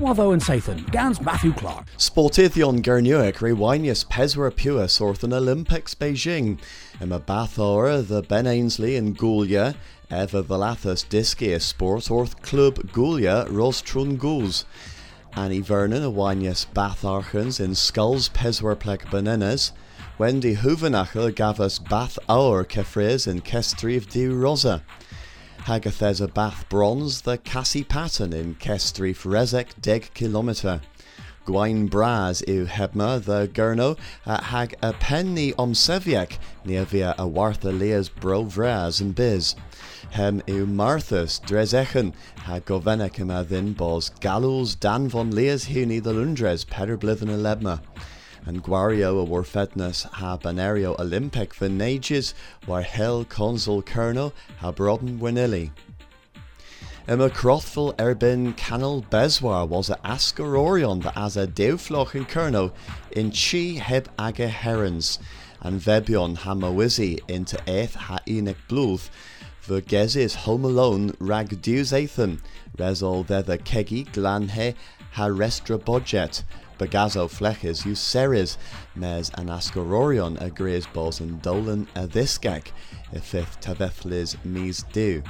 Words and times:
Watho 0.00 0.32
and 0.32 0.40
Sathan, 0.40 0.90
Gans 0.90 1.20
Matthew 1.20 1.52
Clark. 1.52 1.86
Sportithion 1.98 2.80
Gernuic 2.80 3.34
rewinius 3.34 4.02
peswer 4.06 4.50
puis 4.50 4.98
orth 4.98 5.22
an 5.22 5.34
Olympics 5.34 5.94
Beijing. 5.94 6.58
Emma 7.02 7.20
Bathora, 7.20 8.00
the 8.06 8.22
Ben 8.22 8.46
Ainslie 8.46 8.96
and 8.96 9.18
Goulia, 9.18 9.74
Eva 10.10 10.42
Valathus 10.42 11.04
Discia 11.04 11.60
Sport 11.60 12.10
orth 12.10 12.40
Club 12.40 12.76
Goulia 12.92 13.46
Rostrun 13.48 14.16
Gouls. 14.16 14.64
Annie 15.34 15.60
Vernon 15.60 16.02
a 16.02 16.10
winius 16.10 16.64
Batharchens 16.74 17.60
in 17.60 17.74
Skulls 17.74 18.30
Peswer 18.30 18.78
Plek 18.78 19.10
Bananas. 19.10 19.72
Wendy 20.16 20.56
Houvenaghel 20.56 21.30
gavus 21.32 21.78
Bath 21.78 22.18
Aur 22.26 22.64
Kefres 22.64 23.28
in 23.28 23.42
Kestriv 23.42 24.08
di 24.10 24.28
Rosa. 24.28 24.82
Hagathes 25.64 26.26
Bath 26.32 26.64
Bronze 26.68 27.20
the 27.20 27.36
Cassie 27.36 27.84
Patten 27.84 28.32
in 28.32 28.54
Kestrif 28.54 29.24
Rezek 29.24 29.68
deg 29.80 30.10
kilometer. 30.14 30.80
Gwain 31.44 31.88
Braz 31.88 32.42
yw 32.48 32.66
hebma 32.66 33.22
the 33.22 33.46
Gurno 33.52 33.98
a 34.24 34.42
hag 34.42 34.74
a 34.82 34.94
penny 34.94 35.52
omseviec 35.52 36.38
near 36.64 36.84
via 36.86 37.14
a 37.18 37.26
wartha 37.26 37.78
leas 37.78 38.08
bro 38.08 38.44
vraz 38.44 39.00
and 39.02 39.14
biz. 39.14 39.54
Hem 40.10 40.40
yw 40.46 40.66
Marthus 40.66 41.38
drezechen 41.40 42.14
hag 42.36 42.64
govenec 42.64 43.20
yma 43.20 43.76
bos 43.76 44.10
galws 44.20 44.74
dan 44.74 45.08
von 45.08 45.30
leas 45.30 45.66
huni 45.66 46.02
the 46.02 46.12
Lundres 46.12 46.64
peder 46.64 46.96
blithen 46.96 47.28
a 47.28 47.36
lebma 47.36 47.80
and 48.46 48.62
Guario 48.62 49.22
a 49.22 49.26
warfednus 49.26 50.08
ha 50.10 50.36
banario 50.36 50.98
Olympic 50.98 51.54
venages 51.54 52.34
war 52.66 52.82
hel 52.82 53.24
consul 53.24 53.82
kerno 53.82 54.32
ha 54.58 54.72
broden 54.72 55.18
winili. 55.18 55.70
Emma 57.08 57.28
Crothful 57.28 57.92
erbin 57.94 58.56
canal 58.56 59.02
bezwar 59.02 59.66
was 59.66 59.90
a 59.90 59.96
ascarorion 60.04 61.02
that 61.02 61.16
as 61.16 61.36
a 61.36 61.46
deufloch 61.46 62.14
in 62.14 62.24
kerno 62.24 62.72
in 63.10 63.30
chi 63.30 63.80
heb 63.80 64.08
aga 64.18 64.48
herons 64.48 65.18
and 65.60 65.80
vebion 65.80 66.36
hamawizi 66.36 67.18
into 67.28 67.58
eth 67.68 67.94
ha 67.94 68.18
enic 68.26 68.56
bluth 68.68 69.10
the 69.66 69.82
gezis 69.82 70.34
home 70.34 70.64
alone 70.64 71.14
rag 71.18 71.60
deus 71.62 71.92
athan 71.92 72.40
resol 72.76 73.26
the 73.26 73.58
kegi 73.58 74.04
glanhe 74.12 74.74
ha 75.12 75.26
restra 75.26 75.82
budget 75.84 76.44
bagazo 76.80 77.28
fleches 77.28 77.84
you 77.84 77.94
series 77.94 78.56
mes 78.94 79.30
an 79.34 79.48
ascororion 79.48 80.40
agrees 80.40 80.86
bos 80.94 81.20
and 81.20 81.42
dolan 81.42 81.86
a 81.94 82.06
thisgag 82.06 82.68
ifith 83.12 83.60
tavethlis 83.60 84.42
mis 84.46 84.82
du. 84.84 85.22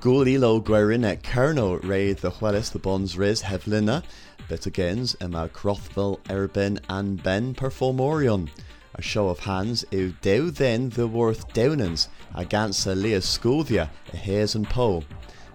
Gulilo 0.00 0.60
guerinek 0.60 1.22
kerno 1.22 1.80
ray 1.88 2.12
the 2.12 2.32
huelis 2.32 2.72
the 2.72 2.80
bons 2.80 3.16
riz 3.16 3.42
hevlina, 3.42 4.02
but 4.48 4.66
agains 4.66 5.14
emma 5.20 5.48
crothville 5.54 6.18
erbin 6.28 6.80
and 6.88 7.22
ben 7.22 7.54
performorion. 7.54 8.50
A 8.96 9.02
show 9.02 9.28
of 9.28 9.38
hands 9.38 9.84
ew 9.92 10.14
dew 10.20 10.50
then 10.50 10.88
the 10.88 11.06
worth 11.06 11.46
downans 11.54 12.08
against 12.34 12.88
a 12.88 12.94
lea 12.96 13.20
scothia 13.20 13.88
a 14.12 14.16
hares 14.16 14.56
and 14.56 14.68
po. 14.68 15.04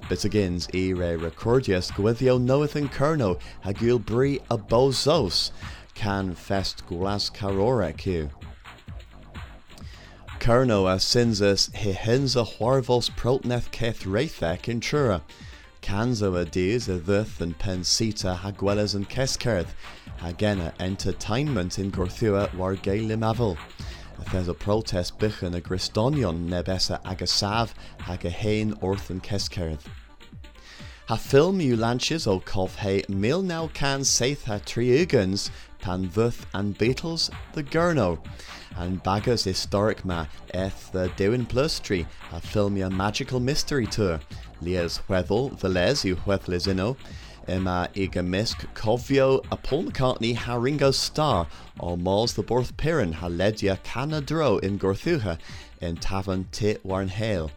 But 0.10 0.26
agains 0.26 0.68
e 0.74 0.92
re 0.92 1.16
recordius 1.16 1.92
gwithio 1.92 2.42
knoweth 2.42 2.76
in 2.76 2.90
kerno 2.90 3.40
hagul 3.64 4.04
bri 4.04 4.40
a 4.50 4.58
can 5.94 6.34
fest 6.34 6.84
gulas 6.88 7.32
carora 7.32 7.96
q. 7.96 8.32
Kerno 10.40 10.88
a 10.92 10.98
sinsus 10.98 11.72
he 11.76 11.94
hinza 11.94 12.44
huarvos 12.58 13.12
protneth 13.12 13.70
keth 13.70 14.06
reithek 14.06 14.68
in 14.68 14.80
chura. 14.80 15.22
Kanzo 15.84 16.42
a 16.42 16.44
dees 16.44 16.90
a 16.90 16.98
thith 16.98 17.40
and 17.40 17.60
pensita 17.60 18.36
haguelas 18.40 18.96
and 18.96 19.08
keskerth, 19.08 19.76
hagena 20.22 20.74
entertainment 20.80 21.78
in 21.78 21.92
Gorthua 21.92 22.52
war 22.56 22.76
limavel. 22.76 23.58
There's 24.32 24.48
a 24.48 24.54
protest 24.54 25.20
bichen 25.20 25.56
a 25.56 25.62
gristonion 25.62 26.50
nebessa 26.50 27.02
agasav 27.04 27.74
hagahain 28.00 28.78
orth 28.82 29.10
and 29.10 29.24
keskerth. 29.24 29.86
Ha 31.10 31.16
film 31.16 31.60
you 31.60 31.76
lanches 31.76 32.28
o 32.28 32.40
cof 32.40 32.76
he 32.76 33.04
mil 33.12 33.42
now 33.42 33.66
can 33.74 34.04
saith 34.04 34.46
ha 34.46 34.60
triugans 34.60 35.50
pan 35.80 36.08
thuth 36.08 36.46
and 36.54 36.78
Beatles 36.78 37.32
the 37.54 37.64
Gurno. 37.64 38.24
And 38.78 39.02
Baggers 39.02 39.44
historic 39.44 40.06
ma 40.06 40.28
eth 40.54 40.92
the 40.92 41.12
Dewin 41.16 41.48
Plus 41.48 41.80
tree 41.80 42.06
ha 42.30 42.38
film 42.38 42.78
ya 42.78 42.90
magical 42.90 43.40
mystery 43.40 43.88
tour. 43.88 44.20
Lias 44.62 45.00
Hwethel 45.08 45.58
the 45.58 45.68
les 45.68 46.06
you 46.06 46.16
Hwethlizino. 46.16 46.96
Emma 47.48 47.90
iga 47.96 48.24
misk 48.24 48.68
cofio 48.76 49.44
a 49.52 49.58
Paul 49.58 49.86
McCartney 49.86 50.36
ha 50.36 50.58
Ringo 50.58 50.92
Starr 50.92 51.48
o 51.80 51.96
Mars 51.96 52.34
the 52.34 52.44
Borth 52.44 52.78
Piran 52.78 53.14
ha 53.14 53.28
ledia 53.28 53.80
Canadro 53.84 54.62
in 54.62 54.78
Gorthuha 54.78 55.40
in 55.82 55.96
Tavern 55.96 56.48
Tit 56.52 56.86
Warn 56.86 57.08
Hale. 57.08 57.50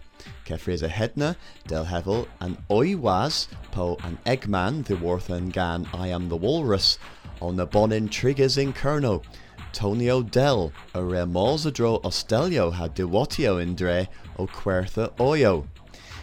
Kefriza 0.44 0.88
Hedna, 0.88 1.36
Del 1.66 1.86
Hevel, 1.86 2.26
and 2.40 2.56
Oi 2.70 2.96
Was, 2.96 3.48
Po 3.70 3.96
and 4.04 4.22
Eggman, 4.24 4.84
the 4.84 4.96
Worth 4.96 5.30
and 5.30 5.52
Gan 5.52 5.88
I 5.94 6.08
Am 6.08 6.28
the 6.28 6.36
Walrus, 6.36 6.98
on 7.40 7.56
the 7.56 7.66
Bonin 7.66 8.08
Triggers 8.08 8.58
in 8.58 8.72
Kerno, 8.72 9.22
Tonio 9.72 10.22
Del, 10.22 10.72
a 10.94 10.98
Remozadro 10.98 12.02
Ostelio 12.02 12.72
had 12.72 12.94
Dewotio 12.94 13.60
in 13.60 13.74
Dre, 13.74 14.08
o 14.38 14.46
Quertha 14.46 15.10
Oyo. 15.16 15.66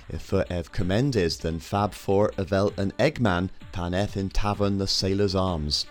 If 0.07 0.33
uh, 0.33 0.43
ev 0.49 0.71
commendes 0.71 1.41
then 1.41 1.59
Fab 1.59 1.93
4 1.93 2.31
Avel 2.37 2.73
and 2.77 2.95
Eggman, 2.97 3.49
Paneth 3.71 4.17
in 4.17 4.29
Tavern 4.29 4.77
the 4.77 4.87
Sailor's 4.87 5.35
Arms. 5.35 5.85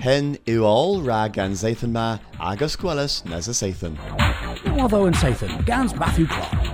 Hen 0.00 0.36
u 0.46 0.64
all 0.64 1.00
rag 1.00 1.38
and 1.38 1.54
Zathan 1.54 1.92
ma, 1.92 2.18
agus 2.40 2.74
quellis 2.74 3.22
neza 3.22 3.52
Sathan. 3.52 3.96
Watho 4.76 5.06
and 5.06 5.14
Sathan, 5.14 5.64
Gans 5.64 5.94
Matthew 5.94 6.26
Clark. 6.26 6.71